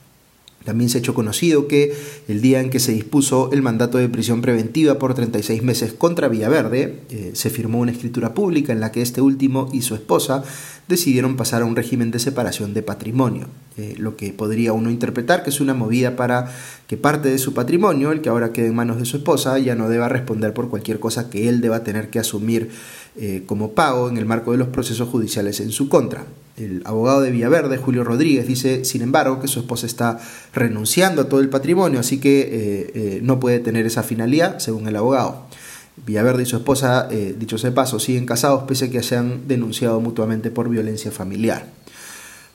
También 0.65 0.89
se 0.89 0.99
ha 0.99 1.01
hecho 1.01 1.13
conocido 1.13 1.69
que 1.69 1.95
el 2.27 2.41
día 2.41 2.61
en 2.61 2.71
que 2.71 2.81
se 2.81 2.93
dispuso 2.93 3.51
el 3.53 3.61
mandato 3.61 3.99
de 3.99 4.09
prisión 4.09 4.41
preventiva 4.41 4.99
por 4.99 5.15
36 5.15 5.63
meses 5.63 5.93
contra 5.93 6.29
Villaverde, 6.29 7.01
eh, 7.11 7.33
se 7.35 7.51
firmó 7.51 7.81
una 7.81 7.93
escritura 7.93 8.33
pública 8.33 8.73
en 8.73 8.81
la 8.81 8.91
que 8.91 9.03
este 9.03 9.21
último 9.21 9.69
y 9.73 9.83
su 9.83 9.95
esposa 9.95 10.43
decidieron 10.89 11.37
pasar 11.37 11.63
a 11.63 11.65
un 11.65 11.77
régimen 11.77 12.11
de 12.11 12.19
separación 12.19 12.75
de 12.75 12.83
patrimonio, 12.83 13.49
eh, 13.77 13.95
lo 13.99 14.17
que 14.17 14.33
podría 14.33 14.73
uno 14.73 14.91
interpretar 14.91 15.43
que 15.43 15.51
es 15.51 15.61
una 15.61 15.73
movida 15.73 16.15
para 16.15 16.55
que 16.87 16.97
parte 16.97 17.31
de 17.31 17.39
su 17.39 17.55
patrimonio, 17.55 18.13
el 18.13 18.21
que 18.21 18.29
ahora 18.29 18.53
quede 18.53 18.67
en 18.67 18.75
manos 18.75 18.99
de 18.99 19.07
su 19.07 19.17
esposa, 19.17 19.59
ya 19.59 19.75
no 19.75 19.89
deba 19.89 20.09
responder 20.09 20.53
por 20.53 20.69
cualquier 20.69 21.01
cosa 21.01 21.31
que 21.31 21.49
él 21.49 21.61
deba 21.61 21.85
tener 21.85 22.11
que 22.11 22.19
asumir 22.19 22.71
eh, 23.17 23.45
como 23.47 23.73
pago 23.73 24.09
en 24.09 24.19
el 24.19 24.27
marco 24.27 24.53
de 24.53 24.59
los 24.59 24.69
procesos 24.69 25.09
judiciales 25.09 25.61
en 25.61 25.71
su 25.71 25.89
contra. 25.89 26.27
El 26.57 26.83
abogado 26.85 27.23
de 27.23 27.31
Villaverde, 27.31 27.79
Julio 27.79 28.05
Rodríguez, 28.05 28.47
dice, 28.47 28.85
sin 28.85 29.03
embargo, 29.03 29.41
que 29.41 29.49
su 29.49 29.61
esposa 29.61 29.87
está 29.87 30.21
renunciando 30.53 31.23
a 31.23 31.29
todo 31.29 31.41
el 31.41 31.49
patrimonio, 31.49 32.01
así 32.01 32.19
que 32.19 32.93
eh, 32.95 33.21
no 33.23 33.41
puede 33.41 33.59
tener 33.59 33.87
esa 33.87 34.03
finalidad, 34.03 34.59
según 34.59 34.87
el 34.87 34.97
abogado. 34.97 35.47
Villaverde 35.97 36.43
y 36.43 36.47
su 36.47 36.57
esposa, 36.57 37.09
eh, 37.11 37.35
dicho 37.39 37.57
sea 37.57 37.73
paso, 37.73 37.99
siguen 37.99 38.27
casados 38.27 38.65
pese 38.65 38.87
a 38.87 38.91
que 38.91 39.03
se 39.03 39.17
han 39.17 39.47
denunciado 39.47 40.01
mutuamente 40.01 40.51
por 40.51 40.69
violencia 40.69 41.11
familiar. 41.11 41.67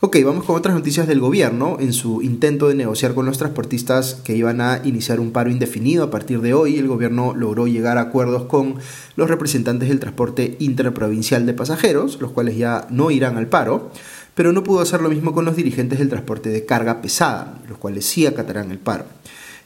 Ok, 0.01 0.15
vamos 0.23 0.45
con 0.45 0.55
otras 0.55 0.75
noticias 0.75 1.07
del 1.07 1.19
gobierno. 1.19 1.75
En 1.77 1.91
su 1.91 2.21
intento 2.21 2.69
de 2.69 2.75
negociar 2.75 3.13
con 3.13 3.25
los 3.25 3.37
transportistas 3.37 4.15
que 4.23 4.33
iban 4.33 4.61
a 4.61 4.79
iniciar 4.85 5.19
un 5.19 5.31
paro 5.31 5.51
indefinido 5.51 6.05
a 6.05 6.09
partir 6.09 6.39
de 6.39 6.53
hoy, 6.53 6.77
el 6.77 6.87
gobierno 6.87 7.33
logró 7.35 7.67
llegar 7.67 7.97
a 7.97 8.03
acuerdos 8.03 8.43
con 8.43 8.75
los 9.17 9.29
representantes 9.29 9.89
del 9.89 9.99
transporte 9.99 10.55
interprovincial 10.59 11.45
de 11.45 11.53
pasajeros, 11.53 12.21
los 12.21 12.31
cuales 12.31 12.55
ya 12.55 12.87
no 12.89 13.11
irán 13.11 13.35
al 13.35 13.47
paro, 13.47 13.91
pero 14.35 14.53
no 14.53 14.63
pudo 14.63 14.79
hacer 14.79 15.01
lo 15.01 15.09
mismo 15.09 15.33
con 15.33 15.43
los 15.43 15.57
dirigentes 15.57 15.99
del 15.99 16.07
transporte 16.07 16.47
de 16.47 16.65
carga 16.65 17.01
pesada, 17.01 17.59
los 17.67 17.77
cuales 17.77 18.05
sí 18.05 18.25
acatarán 18.25 18.71
el 18.71 18.79
paro. 18.79 19.03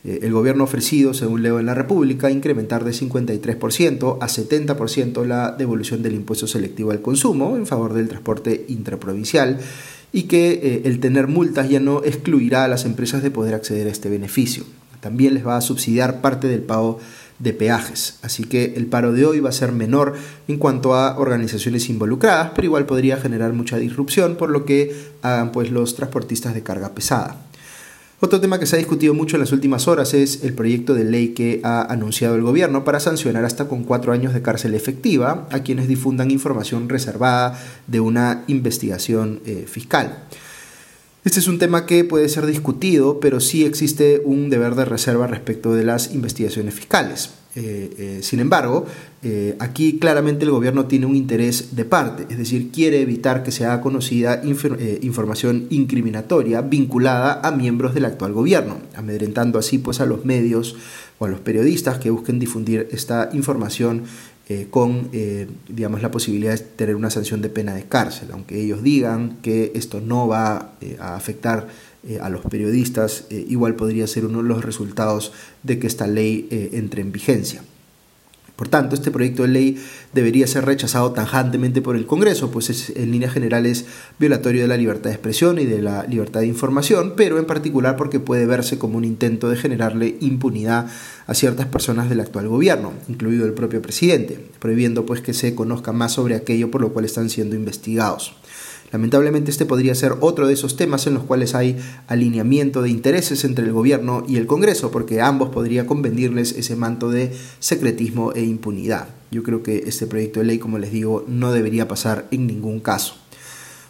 Eh, 0.04 0.20
el 0.24 0.34
gobierno 0.34 0.64
ha 0.64 0.66
ofrecido, 0.66 1.14
según 1.14 1.44
leo 1.44 1.60
en 1.60 1.66
la 1.66 1.74
República, 1.74 2.30
incrementar 2.30 2.84
de 2.84 2.92
53% 2.92 4.18
a 4.20 4.28
70% 4.28 5.26
la 5.26 5.52
devolución 5.52 6.02
del 6.04 6.16
impuesto 6.16 6.48
selectivo 6.48 6.92
al 6.92 7.02
consumo 7.02 7.56
en 7.56 7.66
favor 7.66 7.94
del 7.94 8.10
transporte 8.10 8.66
intraprovincial 8.68 9.60
y 10.12 10.24
que 10.24 10.52
eh, 10.52 10.82
el 10.86 11.00
tener 11.00 11.28
multas 11.28 11.70
ya 11.70 11.80
no 11.80 12.04
excluirá 12.04 12.66
a 12.66 12.68
las 12.68 12.86
empresas 12.86 13.24
de 13.24 13.32
poder 13.32 13.56
acceder 13.56 13.88
a 13.88 13.92
este 13.92 14.10
beneficio. 14.10 14.64
También 15.00 15.34
les 15.34 15.46
va 15.46 15.58
a 15.58 15.62
subsidiar 15.62 16.22
parte 16.22 16.48
del 16.48 16.62
pago 16.62 17.00
de 17.40 17.52
peajes. 17.52 18.20
Así 18.22 18.46
que 18.46 18.74
el 18.78 18.86
paro 18.86 19.12
de 19.12 19.26
hoy 19.26 19.40
va 19.40 19.50
a 19.50 19.54
ser 19.54 19.72
menor 19.72 20.14
en 20.48 20.58
cuanto 20.58 20.94
a 20.94 21.18
organizaciones 21.18 21.90
involucradas, 21.90 22.52
pero 22.56 22.66
igual 22.66 22.86
podría 22.86 23.18
generar 23.18 23.52
mucha 23.54 23.78
disrupción 23.78 24.36
por 24.36 24.50
lo 24.50 24.66
que 24.66 24.96
hagan 25.22 25.52
pues 25.52 25.72
los 25.72 25.96
transportistas 25.96 26.54
de 26.54 26.64
carga 26.64 26.94
pesada. 26.94 27.43
Otro 28.24 28.40
tema 28.40 28.58
que 28.58 28.66
se 28.66 28.78
ha 28.78 28.80
discutido 28.80 29.14
mucho 29.14 29.36
en 29.36 29.42
las 29.42 29.52
últimas 29.52 29.90
horas 29.90 30.14
es 30.14 30.46
el 30.46 30.54
proyecto 30.54 30.94
de 30.94 31.04
ley 31.04 31.34
que 31.34 31.60
ha 31.62 31.82
anunciado 31.82 32.36
el 32.36 32.42
gobierno 32.42 32.86
para 32.86 33.02
sancionar 33.02 33.44
hasta 33.44 33.68
con 33.68 33.84
cuatro 33.84 34.14
años 34.14 34.34
de 34.34 34.42
cárcel 34.42 34.76
efectiva 34.76 35.46
a 35.52 35.60
quienes 35.60 35.90
difundan 35.90 36.32
información 36.32 36.88
reservada 36.88 37.62
de 37.88 38.00
una 38.00 38.46
investigación 38.48 39.42
eh, 39.46 39.66
fiscal. 39.68 40.24
Este 41.26 41.42
es 41.42 41.50
un 41.50 41.60
tema 41.60 41.86
que 41.86 42.06
puede 42.06 42.30
ser 42.30 42.46
discutido, 42.46 43.20
pero 43.20 43.42
sí 43.42 43.66
existe 43.66 44.22
un 44.24 44.50
deber 44.50 44.76
de 44.76 44.86
reserva 44.86 45.28
respecto 45.28 45.74
de 45.74 45.84
las 45.84 46.14
investigaciones 46.14 46.76
fiscales. 46.76 47.32
Eh, 47.56 47.94
eh, 48.00 48.20
sin 48.24 48.40
embargo, 48.40 48.88
eh, 49.22 49.56
aquí 49.60 50.00
claramente 50.00 50.44
el 50.44 50.50
gobierno 50.50 50.88
tiene 50.88 51.06
un 51.06 51.16
interés 51.16 51.76
de 51.76 51.86
parte, 51.86 52.26
es 52.30 52.40
decir, 52.40 52.72
quiere 52.72 53.02
evitar 53.02 53.44
que 53.44 53.52
se 53.52 53.64
haga 53.64 53.80
conocida 53.80 54.42
información 54.44 55.68
incriminatoria 55.70 56.62
vinculada 56.62 57.42
a 57.44 57.52
miembros 57.52 57.94
del 57.94 58.06
actual 58.06 58.34
gobierno, 58.34 58.78
amedrentando 58.96 59.60
así 59.60 59.78
pues 59.78 60.02
a 60.02 60.08
los 60.08 60.26
medios 60.26 60.76
o 61.20 61.26
a 61.26 61.30
los 61.30 61.42
periodistas 61.42 62.00
que 62.00 62.10
busquen 62.10 62.40
difundir 62.40 62.88
esta 62.92 63.30
información 63.34 64.04
con 64.72 65.10
digamos 65.70 66.02
la 66.02 66.12
posibilidad 66.12 66.52
de 66.52 66.58
tener 66.58 66.96
una 66.96 67.10
sanción 67.10 67.42
de 67.42 67.48
pena 67.50 67.74
de 67.76 67.84
cárcel, 67.84 68.30
aunque 68.34 68.62
ellos 68.62 68.84
digan 68.84 69.38
que 69.42 69.72
esto 69.74 70.02
no 70.02 70.28
va 70.28 70.74
a 71.00 71.16
afectar 71.16 71.68
eh, 72.08 72.20
a 72.22 72.30
los 72.30 72.42
periodistas, 72.42 73.26
eh, 73.30 73.46
igual 73.48 73.76
podría 73.76 74.08
ser 74.08 74.26
uno 74.26 74.42
de 74.42 74.50
los 74.50 74.66
resultados 74.66 75.32
de 75.64 75.80
que 75.80 75.88
esta 75.88 76.06
ley 76.06 76.48
eh, 76.52 76.72
entre 76.74 77.02
en 77.02 77.12
vigencia. 77.12 77.64
Por 78.56 78.68
tanto, 78.68 78.94
este 78.94 79.10
proyecto 79.10 79.44
de 79.44 79.48
ley 79.48 79.84
debería 80.14 80.46
ser 80.46 80.66
rechazado 80.66 81.12
tajantemente 81.12 81.82
por 81.82 81.96
el 81.96 82.06
Congreso, 82.06 82.52
pues 82.52 82.70
es, 82.70 82.92
en 82.96 83.12
líneas 83.12 83.34
generales 83.34 83.86
violatorio 84.20 84.62
de 84.62 84.68
la 84.68 84.78
libertad 84.78 85.10
de 85.10 85.16
expresión 85.16 85.58
y 85.60 85.66
de 85.66 85.82
la 85.82 86.04
libertad 86.04 86.42
de 86.42 86.48
información, 86.48 87.14
pero 87.18 87.40
en 87.40 87.46
particular 87.46 87.96
porque 87.96 88.20
puede 88.20 88.46
verse 88.46 88.78
como 88.78 88.98
un 88.98 89.06
intento 89.06 89.50
de 89.50 89.56
generarle 89.56 90.18
impunidad 90.20 90.88
a 91.26 91.34
ciertas 91.34 91.66
personas 91.66 92.10
del 92.10 92.20
actual 92.20 92.48
gobierno, 92.48 92.94
incluido 93.08 93.46
el 93.46 93.54
propio 93.54 93.82
presidente, 93.82 94.38
prohibiendo 94.60 95.06
pues 95.06 95.22
que 95.22 95.34
se 95.34 95.56
conozca 95.56 95.92
más 95.92 96.12
sobre 96.12 96.36
aquello 96.36 96.70
por 96.70 96.82
lo 96.82 96.94
cual 96.94 97.06
están 97.06 97.32
siendo 97.32 97.56
investigados. 97.56 98.36
Lamentablemente 98.94 99.50
este 99.50 99.66
podría 99.66 99.96
ser 99.96 100.14
otro 100.20 100.48
de 100.48 100.54
esos 100.54 100.78
temas 100.78 101.08
en 101.08 101.16
los 101.16 101.24
cuales 101.24 101.56
hay 101.56 101.78
alineamiento 102.08 102.84
de 102.84 102.92
intereses 102.92 103.44
entre 103.44 103.66
el 103.66 103.74
gobierno 103.74 104.24
y 104.28 104.38
el 104.38 104.46
Congreso, 104.46 104.92
porque 104.92 105.20
ambos 105.20 105.50
podría 105.50 105.88
convenirles 105.88 106.52
ese 106.52 106.76
manto 106.76 107.10
de 107.10 107.34
secretismo 107.60 108.34
e 108.34 108.44
impunidad. 108.44 109.08
Yo 109.32 109.42
creo 109.42 109.64
que 109.64 109.86
este 109.88 110.06
proyecto 110.06 110.42
de 110.42 110.46
ley, 110.46 110.60
como 110.60 110.78
les 110.78 110.92
digo, 110.92 111.26
no 111.28 111.52
debería 111.52 111.88
pasar 111.88 112.28
en 112.30 112.46
ningún 112.46 112.80
caso. 112.80 113.23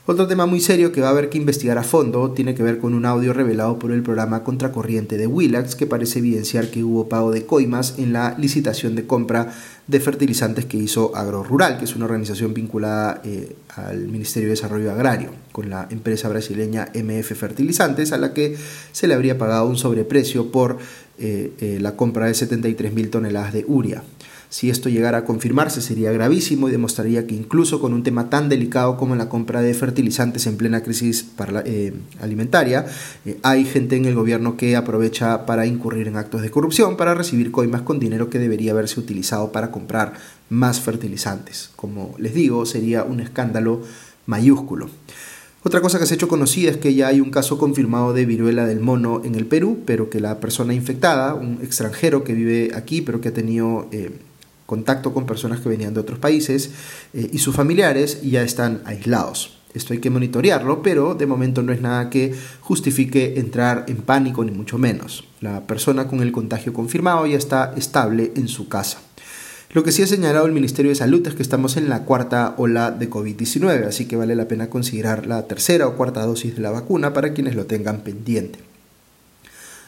Otro 0.06 0.28
tema 0.28 0.46
muy 0.46 0.60
serio 0.60 0.92
que 0.92 1.00
va 1.00 1.08
a 1.08 1.12
haber 1.12 1.30
que 1.30 1.38
investigar 1.38 1.78
a 1.78 1.84
fondo 1.84 2.32
tiene 2.32 2.56
que 2.56 2.62
ver 2.62 2.78
con 2.78 2.94
un 2.94 3.06
audio 3.06 3.32
revelado 3.32 3.80
por 3.80 3.94
el 3.94 4.04
programa 4.04 4.44
Contracorriente 4.44 5.18
de 5.18 5.28
Willax 5.28 5.78
que 5.78 5.88
parece 5.88 6.20
evidenciar 6.20 6.68
que 6.72 6.84
hubo 6.84 7.08
pago 7.08 7.32
de 7.32 7.46
coimas 7.46 7.98
en 7.98 8.12
la 8.12 8.36
licitación 8.38 8.96
de 8.96 9.08
compra 9.08 9.54
de 9.88 10.02
fertilizantes 10.02 10.66
que 10.66 10.76
hizo 10.76 11.16
AgroRural, 11.16 11.78
que 11.78 11.86
es 11.86 11.96
una 11.96 12.04
organización 12.04 12.54
vinculada 12.54 13.22
eh, 13.24 13.56
al 13.78 14.10
Ministerio 14.10 14.50
de 14.50 14.56
Desarrollo 14.56 14.92
Agrario, 14.92 15.30
con 15.54 15.70
la 15.70 15.88
empresa 15.90 16.28
brasileña 16.28 16.90
MF 16.94 17.34
Fertilizantes, 17.34 18.12
a 18.12 18.18
la 18.18 18.34
que 18.34 18.58
se 18.92 19.08
le 19.08 19.14
habría 19.14 19.38
pagado 19.38 19.68
un 19.68 19.78
sobreprecio 19.78 20.52
por 20.52 20.80
eh, 21.18 21.54
eh, 21.62 21.78
la 21.80 21.96
compra 21.96 22.26
de 22.26 22.34
73 22.34 22.92
mil 22.92 23.10
toneladas 23.10 23.54
de 23.54 23.64
uria. 23.70 24.04
Si 24.54 24.70
esto 24.70 24.88
llegara 24.88 25.18
a 25.18 25.26
confirmarse 25.26 25.82
sería 25.82 26.12
gravísimo 26.12 26.70
y 26.70 26.72
demostraría 26.72 27.26
que 27.26 27.34
incluso 27.34 27.82
con 27.82 27.92
un 27.92 28.04
tema 28.04 28.30
tan 28.30 28.50
delicado 28.50 28.98
como 28.98 29.16
la 29.16 29.28
compra 29.28 29.64
de 29.64 29.74
fertilizantes 29.74 30.46
en 30.46 30.58
plena 30.58 30.84
crisis 30.84 31.26
eh, 31.66 31.92
alimentaria, 32.22 32.86
eh, 33.26 33.40
hay 33.42 33.66
gente 33.66 33.96
en 33.96 34.06
el 34.06 34.14
gobierno 34.14 34.56
que 34.56 34.76
aprovecha 34.76 35.48
para 35.48 35.66
incurrir 35.66 36.08
en 36.08 36.18
actos 36.18 36.44
de 36.44 36.52
corrupción, 36.52 36.98
para 36.98 37.16
recibir 37.16 37.50
coimas 37.50 37.82
con 37.82 38.00
dinero 38.00 38.30
que 38.30 38.38
debería 38.38 38.74
haberse 38.74 39.00
utilizado 39.00 39.52
para 39.52 39.72
comprar 39.72 40.14
más 40.50 40.80
fertilizantes. 40.80 41.72
Como 41.76 42.14
les 42.20 42.36
digo, 42.36 42.68
sería 42.68 43.04
un 43.06 43.22
escándalo 43.22 43.82
mayúsculo. 44.28 44.88
Otra 45.64 45.82
cosa 45.82 45.98
que 45.98 46.06
se 46.06 46.14
ha 46.14 46.18
hecho 46.18 46.28
conocida 46.28 46.70
es 46.70 46.78
que 46.78 46.94
ya 46.94 47.08
hay 47.08 47.22
un 47.22 47.32
caso 47.32 47.58
confirmado 47.58 48.14
de 48.14 48.28
viruela 48.28 48.68
del 48.68 48.82
mono 48.82 49.24
en 49.26 49.34
el 49.34 49.48
Perú, 49.48 49.80
pero 49.88 50.12
que 50.12 50.20
la 50.20 50.40
persona 50.40 50.76
infectada, 50.76 51.34
un 51.34 51.58
extranjero 51.64 52.24
que 52.24 52.34
vive 52.34 52.72
aquí, 52.76 53.02
pero 53.02 53.20
que 53.20 53.30
ha 53.30 53.34
tenido 53.34 53.88
eh, 53.92 54.12
contacto 54.74 55.14
con 55.14 55.28
personas 55.28 55.60
que 55.60 55.70
venían 55.70 55.94
de 55.94 56.00
otros 56.00 56.18
países 56.18 56.72
eh, 57.14 57.30
y 57.32 57.38
sus 57.38 57.56
familiares 57.56 58.24
ya 58.24 58.42
están 58.42 58.82
aislados. 58.86 59.60
Esto 59.76 59.94
hay 59.94 60.00
que 60.00 60.10
monitorearlo, 60.10 60.82
pero 60.82 61.14
de 61.14 61.28
momento 61.28 61.62
no 61.62 61.72
es 61.72 61.80
nada 61.80 62.10
que 62.10 62.34
justifique 62.60 63.36
entrar 63.38 63.86
en 63.88 63.98
pánico 63.98 64.44
ni 64.44 64.52
mucho 64.52 64.80
menos. 64.80 65.26
La 65.42 65.68
persona 65.68 66.08
con 66.08 66.22
el 66.22 66.32
contagio 66.32 66.74
confirmado 66.74 67.28
ya 67.28 67.38
está 67.38 67.74
estable 67.78 68.32
en 68.36 68.48
su 68.48 68.68
casa. 68.68 68.98
Lo 69.74 69.84
que 69.84 69.92
sí 69.92 70.02
ha 70.02 70.08
señalado 70.08 70.48
el 70.48 70.54
Ministerio 70.54 70.90
de 70.90 70.96
Salud 70.96 71.28
es 71.28 71.36
que 71.36 71.44
estamos 71.44 71.78
en 71.78 71.88
la 71.88 72.04
cuarta 72.04 72.56
ola 72.58 72.90
de 72.90 73.12
COVID-19, 73.12 73.86
así 73.86 74.06
que 74.08 74.16
vale 74.16 74.36
la 74.36 74.48
pena 74.48 74.72
considerar 74.72 75.28
la 75.28 75.46
tercera 75.48 75.88
o 75.88 75.96
cuarta 75.96 76.26
dosis 76.26 76.56
de 76.56 76.64
la 76.64 76.72
vacuna 76.72 77.14
para 77.14 77.34
quienes 77.34 77.56
lo 77.56 77.68
tengan 77.68 78.02
pendiente. 78.02 78.73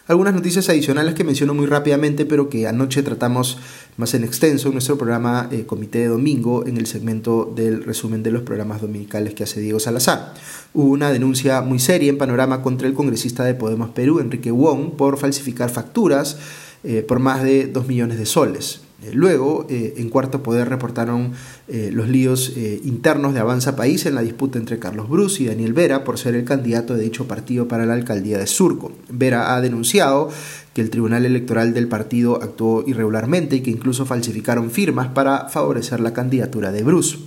Algunas 0.07 0.35
noticias 0.35 0.69
adicionales 0.69 1.15
que 1.15 1.23
menciono 1.23 1.55
muy 1.55 1.65
rápidamente, 1.65 2.27
pero 2.27 2.47
que 2.47 2.67
anoche 2.67 3.01
tratamos 3.01 3.57
más 3.97 4.13
en 4.13 4.23
extenso 4.23 4.67
en 4.67 4.75
nuestro 4.75 4.99
programa 4.99 5.49
eh, 5.51 5.65
Comité 5.65 5.97
de 5.97 6.09
Domingo, 6.09 6.63
en 6.67 6.77
el 6.77 6.85
segmento 6.85 7.51
del 7.55 7.83
resumen 7.83 8.21
de 8.21 8.29
los 8.29 8.43
programas 8.43 8.81
dominicales 8.81 9.33
que 9.33 9.45
hace 9.45 9.61
Diego 9.61 9.79
Salazar. 9.79 10.35
Hubo 10.75 10.91
una 10.91 11.09
denuncia 11.09 11.61
muy 11.61 11.79
seria 11.79 12.11
en 12.11 12.19
Panorama 12.19 12.61
contra 12.61 12.87
el 12.87 12.93
congresista 12.93 13.43
de 13.43 13.55
Podemos 13.55 13.89
Perú, 13.89 14.19
Enrique 14.19 14.51
Wong, 14.51 14.91
por 14.91 15.17
falsificar 15.17 15.71
facturas 15.71 16.37
eh, 16.83 17.01
por 17.01 17.17
más 17.17 17.41
de 17.41 17.65
2 17.65 17.87
millones 17.87 18.19
de 18.19 18.27
soles. 18.27 18.84
Eh, 19.05 19.11
luego, 19.13 19.67
eh, 19.69 19.95
en 19.97 20.09
cuarto 20.09 20.41
poder 20.41 20.69
reportaron 20.69 21.33
eh, 21.67 21.89
los 21.93 22.09
líos 22.09 22.53
internos 22.83 23.33
de 23.33 23.39
Avanza 23.39 23.75
País 23.75 24.05
en 24.05 24.15
la 24.15 24.21
disputa 24.21 24.57
entre 24.57 24.79
Carlos 24.79 25.09
Bruce 25.09 25.43
y 25.43 25.45
Daniel 25.47 25.73
Vera 25.73 26.03
por 26.03 26.17
ser 26.17 26.35
el 26.35 26.43
candidato 26.43 26.95
de 26.95 27.03
dicho 27.03 27.27
partido 27.27 27.67
para 27.67 27.85
la 27.85 27.93
alcaldía 27.93 28.37
de 28.37 28.47
Surco. 28.47 28.91
Vera 29.09 29.55
ha 29.55 29.61
denunciado 29.61 30.29
que 30.73 30.81
el 30.81 30.89
Tribunal 30.89 31.25
Electoral 31.25 31.73
del 31.73 31.87
partido 31.87 32.41
actuó 32.41 32.83
irregularmente 32.85 33.57
y 33.57 33.61
que 33.61 33.71
incluso 33.71 34.05
falsificaron 34.05 34.71
firmas 34.71 35.07
para 35.09 35.49
favorecer 35.49 35.99
la 35.99 36.13
candidatura 36.13 36.71
de 36.71 36.83
Bruce. 36.83 37.17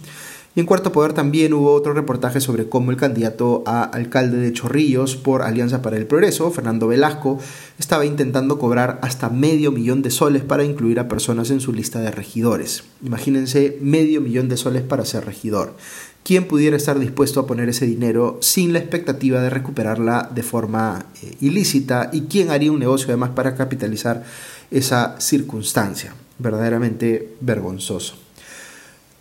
Y 0.59 0.61
en 0.61 0.67
Cuarto 0.67 0.91
Poder 0.91 1.13
también 1.13 1.53
hubo 1.53 1.73
otro 1.73 1.95
reportaje 1.95 2.41
sobre 2.41 2.69
cómo 2.69 2.91
el 2.91 2.97
candidato 2.97 3.63
a 3.65 3.85
alcalde 3.85 4.39
de 4.39 4.53
Chorrillos 4.53 5.15
por 5.15 5.43
Alianza 5.43 5.83
para 5.83 5.97
el 5.97 6.09
Progreso, 6.09 6.51
Fernando 6.51 6.89
Velasco, 6.89 7.39
estaba 7.79 8.05
intentando 8.05 8.59
cobrar 8.59 8.99
hasta 9.03 9.29
medio 9.29 9.71
millón 9.71 10.03
de 10.03 10.11
soles 10.11 10.43
para 10.43 10.65
incluir 10.65 10.99
a 10.99 11.07
personas 11.07 11.53
en 11.53 11.61
su 11.61 11.73
lista 11.73 12.01
de 12.01 12.11
regidores. 12.11 12.83
Imagínense 13.05 13.79
medio 13.81 14.21
millón 14.21 14.49
de 14.49 14.57
soles 14.57 14.83
para 14.83 15.05
ser 15.05 15.27
regidor. 15.27 15.77
¿Quién 16.25 16.49
pudiera 16.49 16.77
estar 16.77 16.99
dispuesto 16.99 17.39
a 17.39 17.47
poner 17.47 17.69
ese 17.69 17.87
dinero 17.87 18.39
sin 18.43 18.73
la 18.73 18.81
expectativa 18.81 19.41
de 19.41 19.51
recuperarla 19.51 20.29
de 20.35 20.43
forma 20.43 21.07
eh, 21.23 21.37
ilícita? 21.41 22.11
¿Y 22.13 22.23
quién 22.23 22.51
haría 22.51 22.73
un 22.73 22.81
negocio 22.81 23.07
además 23.11 23.31
para 23.31 23.55
capitalizar 23.55 24.25
esa 24.73 25.21
circunstancia? 25.21 26.15
Verdaderamente 26.41 27.37
vergonzoso. 27.41 28.28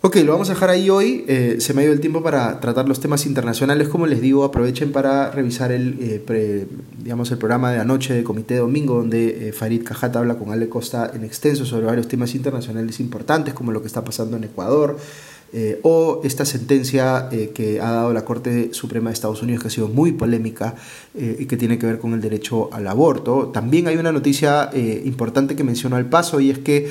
Ok, 0.00 0.14
lo 0.18 0.30
vamos 0.30 0.48
a 0.48 0.52
dejar 0.52 0.70
ahí 0.70 0.90
hoy. 0.90 1.24
Eh, 1.26 1.56
se 1.58 1.74
me 1.74 1.80
ha 1.80 1.84
ido 1.84 1.92
el 1.92 1.98
tiempo 1.98 2.22
para 2.22 2.60
tratar 2.60 2.88
los 2.88 3.00
temas 3.00 3.26
internacionales. 3.26 3.88
Como 3.88 4.06
les 4.06 4.20
digo, 4.20 4.44
aprovechen 4.44 4.92
para 4.92 5.32
revisar 5.32 5.72
el, 5.72 5.96
eh, 6.00 6.66
digamos, 7.02 7.32
el 7.32 7.38
programa 7.38 7.72
de 7.72 7.80
anoche 7.80 8.14
de 8.14 8.22
Comité 8.22 8.58
Domingo, 8.58 8.94
donde 8.94 9.48
eh, 9.48 9.52
Farid 9.52 9.82
Cajata 9.82 10.20
habla 10.20 10.36
con 10.36 10.52
Ale 10.52 10.68
Costa 10.68 11.10
en 11.12 11.24
extenso 11.24 11.66
sobre 11.66 11.86
varios 11.86 12.06
temas 12.06 12.36
internacionales 12.36 13.00
importantes, 13.00 13.54
como 13.54 13.72
lo 13.72 13.80
que 13.80 13.88
está 13.88 14.04
pasando 14.04 14.36
en 14.36 14.44
Ecuador, 14.44 14.98
o 15.82 16.20
esta 16.24 16.44
sentencia 16.44 17.30
que 17.30 17.80
ha 17.80 17.90
dado 17.90 18.12
la 18.12 18.22
Corte 18.22 18.68
Suprema 18.74 19.08
de 19.08 19.14
Estados 19.14 19.42
Unidos, 19.42 19.62
que 19.62 19.68
ha 19.68 19.70
sido 19.70 19.88
muy 19.88 20.12
polémica 20.12 20.74
y 21.14 21.46
que 21.46 21.56
tiene 21.56 21.78
que 21.78 21.86
ver 21.86 21.98
con 21.98 22.12
el 22.12 22.20
derecho 22.20 22.68
al 22.70 22.86
aborto. 22.86 23.48
También 23.48 23.88
hay 23.88 23.96
una 23.96 24.12
noticia 24.12 24.68
importante 24.74 25.56
que 25.56 25.64
menciono 25.64 25.96
al 25.96 26.04
paso, 26.04 26.38
y 26.40 26.50
es 26.50 26.58
que 26.58 26.90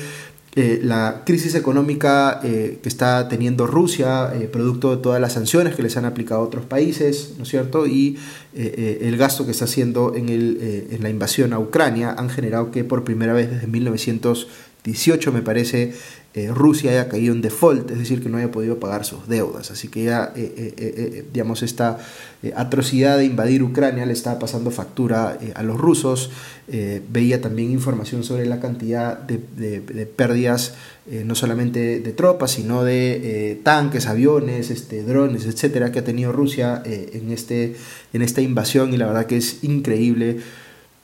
eh, 0.60 0.80
la 0.82 1.22
crisis 1.24 1.54
económica 1.54 2.40
eh, 2.44 2.80
que 2.82 2.90
está 2.90 3.30
teniendo 3.30 3.68
Rusia, 3.68 4.34
eh, 4.34 4.48
producto 4.48 4.96
de 4.96 5.04
todas 5.04 5.22
las 5.22 5.34
sanciones 5.34 5.76
que 5.76 5.84
les 5.84 5.98
han 5.98 6.06
aplicado 6.06 6.42
a 6.42 6.44
otros 6.44 6.66
países, 6.66 7.36
¿no 7.38 7.44
es 7.44 7.50
cierto? 7.50 7.86
Y 7.86 8.18
el 8.56 9.16
gasto 9.18 9.46
que 9.46 9.52
está 9.52 9.66
haciendo 9.66 10.16
en, 10.16 10.30
el, 10.30 10.88
en 10.90 11.04
la 11.04 11.12
invasión 11.12 11.54
a 11.54 11.60
Ucrania 11.60 12.16
han 12.18 12.32
generado 12.32 12.72
que 12.72 12.84
por 12.84 13.04
primera 13.04 13.34
vez 13.34 13.52
desde 13.52 13.68
1918, 14.88 15.32
me 15.32 15.42
parece, 15.42 15.94
eh, 16.34 16.50
Rusia 16.54 16.92
haya 16.92 17.10
caído 17.10 17.34
en 17.34 17.42
default, 17.42 17.92
es 17.92 18.00
decir, 18.00 18.22
que 18.22 18.30
no 18.30 18.38
haya 18.38 18.52
podido 18.52 18.80
pagar 18.80 19.04
sus 19.04 19.28
deudas. 19.28 19.72
Así 19.72 19.90
que 19.90 20.06
ya, 20.06 20.32
eh, 20.36 20.74
eh, 20.78 21.26
digamos, 21.34 21.64
esta 21.64 21.98
atrocidad 22.56 23.18
de 23.18 23.26
invadir 23.26 23.64
Ucrania 23.64 24.06
le 24.06 24.14
estaba 24.14 24.40
pasando 24.40 24.72
factura 24.72 25.38
a 25.56 25.64
los 25.64 25.78
rusos. 25.78 26.30
veía 26.68 27.42
también 27.42 27.72
información 27.72 28.24
sobre 28.24 28.46
la 28.46 28.60
cantidad 28.60 29.18
de, 29.18 30.06
pérdidas, 30.16 30.76
no 31.26 31.34
solamente 31.34 32.00
de 32.00 32.12
tropas, 32.14 32.52
sino 32.52 32.84
de 32.84 33.60
tanques, 33.64 34.06
aviones, 34.06 34.70
este, 34.70 35.04
drones, 35.04 35.46
etcétera, 35.46 35.92
que 35.92 36.00
ha 36.00 36.04
tenido 36.04 36.32
Rusia 36.32 36.84
en, 36.86 37.32
este, 37.32 37.76
en 38.14 38.22
esta 38.22 38.42
invasión. 38.42 38.94
Y 38.94 38.98
la 38.98 39.08
verdad 39.08 39.26
que 39.26 39.38
es 39.38 39.64
increíble 39.64 40.38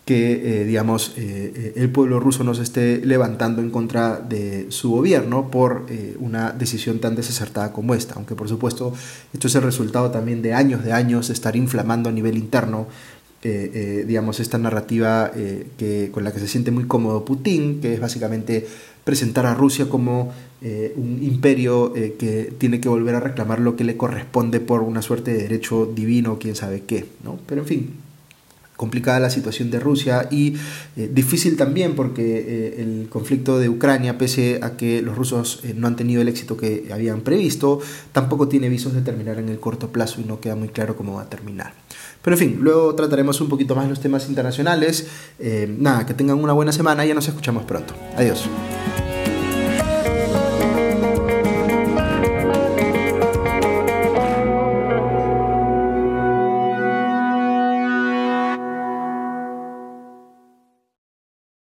que, 0.06 0.66
digamos, 0.66 1.14
el 1.16 1.90
pueblo 1.90 2.20
ruso 2.20 2.44
no 2.44 2.54
se 2.54 2.64
esté 2.64 3.02
levantando 3.06 3.62
en 3.62 3.70
contra 3.70 4.20
de 4.20 4.66
su 4.70 4.92
gobierno 4.92 5.50
por 5.50 5.86
una 6.20 6.52
decisión 6.52 7.00
tan 7.00 7.16
desacertada 7.16 7.72
como 7.72 7.96
esta. 7.96 8.16
Aunque, 8.16 8.36
por 8.36 8.50
supuesto, 8.50 8.94
esto 9.34 9.48
es 9.48 9.56
el 9.56 9.62
resultado 9.62 10.12
también 10.12 10.42
de 10.42 10.54
años 10.54 10.84
de 10.84 10.92
años 10.92 11.30
estar 11.30 11.56
inflamando 11.56 12.10
a 12.10 12.12
nivel 12.12 12.38
interno 12.38 12.88
digamos, 13.42 14.40
esta 14.40 14.58
narrativa 14.58 15.32
que, 15.78 16.10
con 16.12 16.24
la 16.24 16.34
que 16.34 16.40
se 16.40 16.48
siente 16.48 16.72
muy 16.72 16.86
cómodo 16.86 17.24
Putin, 17.24 17.80
que 17.80 17.94
es 17.94 18.00
básicamente 18.00 18.66
presentar 19.04 19.46
a 19.46 19.54
Rusia 19.54 19.90
como 19.90 20.32
eh, 20.62 20.94
un 20.96 21.22
imperio 21.22 21.96
eh, 21.96 22.16
que 22.18 22.54
tiene 22.58 22.80
que 22.80 22.88
volver 22.88 23.16
a 23.16 23.20
reclamar 23.20 23.60
lo 23.60 23.76
que 23.76 23.84
le 23.84 23.98
corresponde 23.98 24.60
por 24.60 24.82
una 24.82 25.02
suerte 25.02 25.34
de 25.34 25.44
derecho 25.44 25.92
divino, 25.94 26.40
quién 26.40 26.56
sabe 26.56 26.84
qué, 26.88 27.06
¿no? 27.24 27.38
Pero 27.46 27.62
en 27.62 27.68
fin, 27.68 27.90
complicada 28.78 29.20
la 29.20 29.30
situación 29.30 29.72
de 29.72 29.80
Rusia 29.80 30.28
y 30.32 30.56
eh, 30.98 31.10
difícil 31.12 31.58
también 31.58 31.96
porque 31.96 32.76
el 32.78 33.08
conflicto 33.10 33.60
de 33.60 33.70
Ucrania, 33.70 34.18
pese 34.18 34.60
a 34.62 34.76
que 34.78 35.02
los 35.02 35.16
rusos 35.16 35.62
no 35.76 35.88
han 35.88 35.96
tenido 35.96 36.22
el 36.22 36.28
éxito 36.28 36.58
que 36.58 36.90
habían 36.92 37.22
previsto, 37.22 37.80
tampoco 38.12 38.48
tiene 38.48 38.70
visos 38.70 38.94
de 38.94 39.02
terminar 39.02 39.38
en 39.40 39.50
el 39.50 39.60
corto 39.60 39.90
plazo 39.90 40.22
y 40.22 40.26
no 40.26 40.40
queda 40.40 40.56
muy 40.56 40.70
claro 40.70 40.96
cómo 40.96 41.16
va 41.16 41.24
a 41.24 41.30
terminar. 41.30 41.74
Pero 42.22 42.36
en 42.36 42.40
fin, 42.40 42.58
luego 42.62 42.96
trataremos 42.96 43.42
un 43.42 43.50
poquito 43.50 43.76
más 43.76 43.88
los 43.90 44.00
temas 44.00 44.28
internacionales. 44.30 45.08
nada, 45.78 46.06
que 46.06 46.14
tengan 46.14 46.40
una 46.40 46.54
buena 46.54 46.72
semana 46.72 47.06
y 47.06 47.10
ya 47.10 47.14
nos 47.14 47.28
escuchamos 47.28 47.64
pronto. 47.66 47.94
Adiós. 48.16 48.48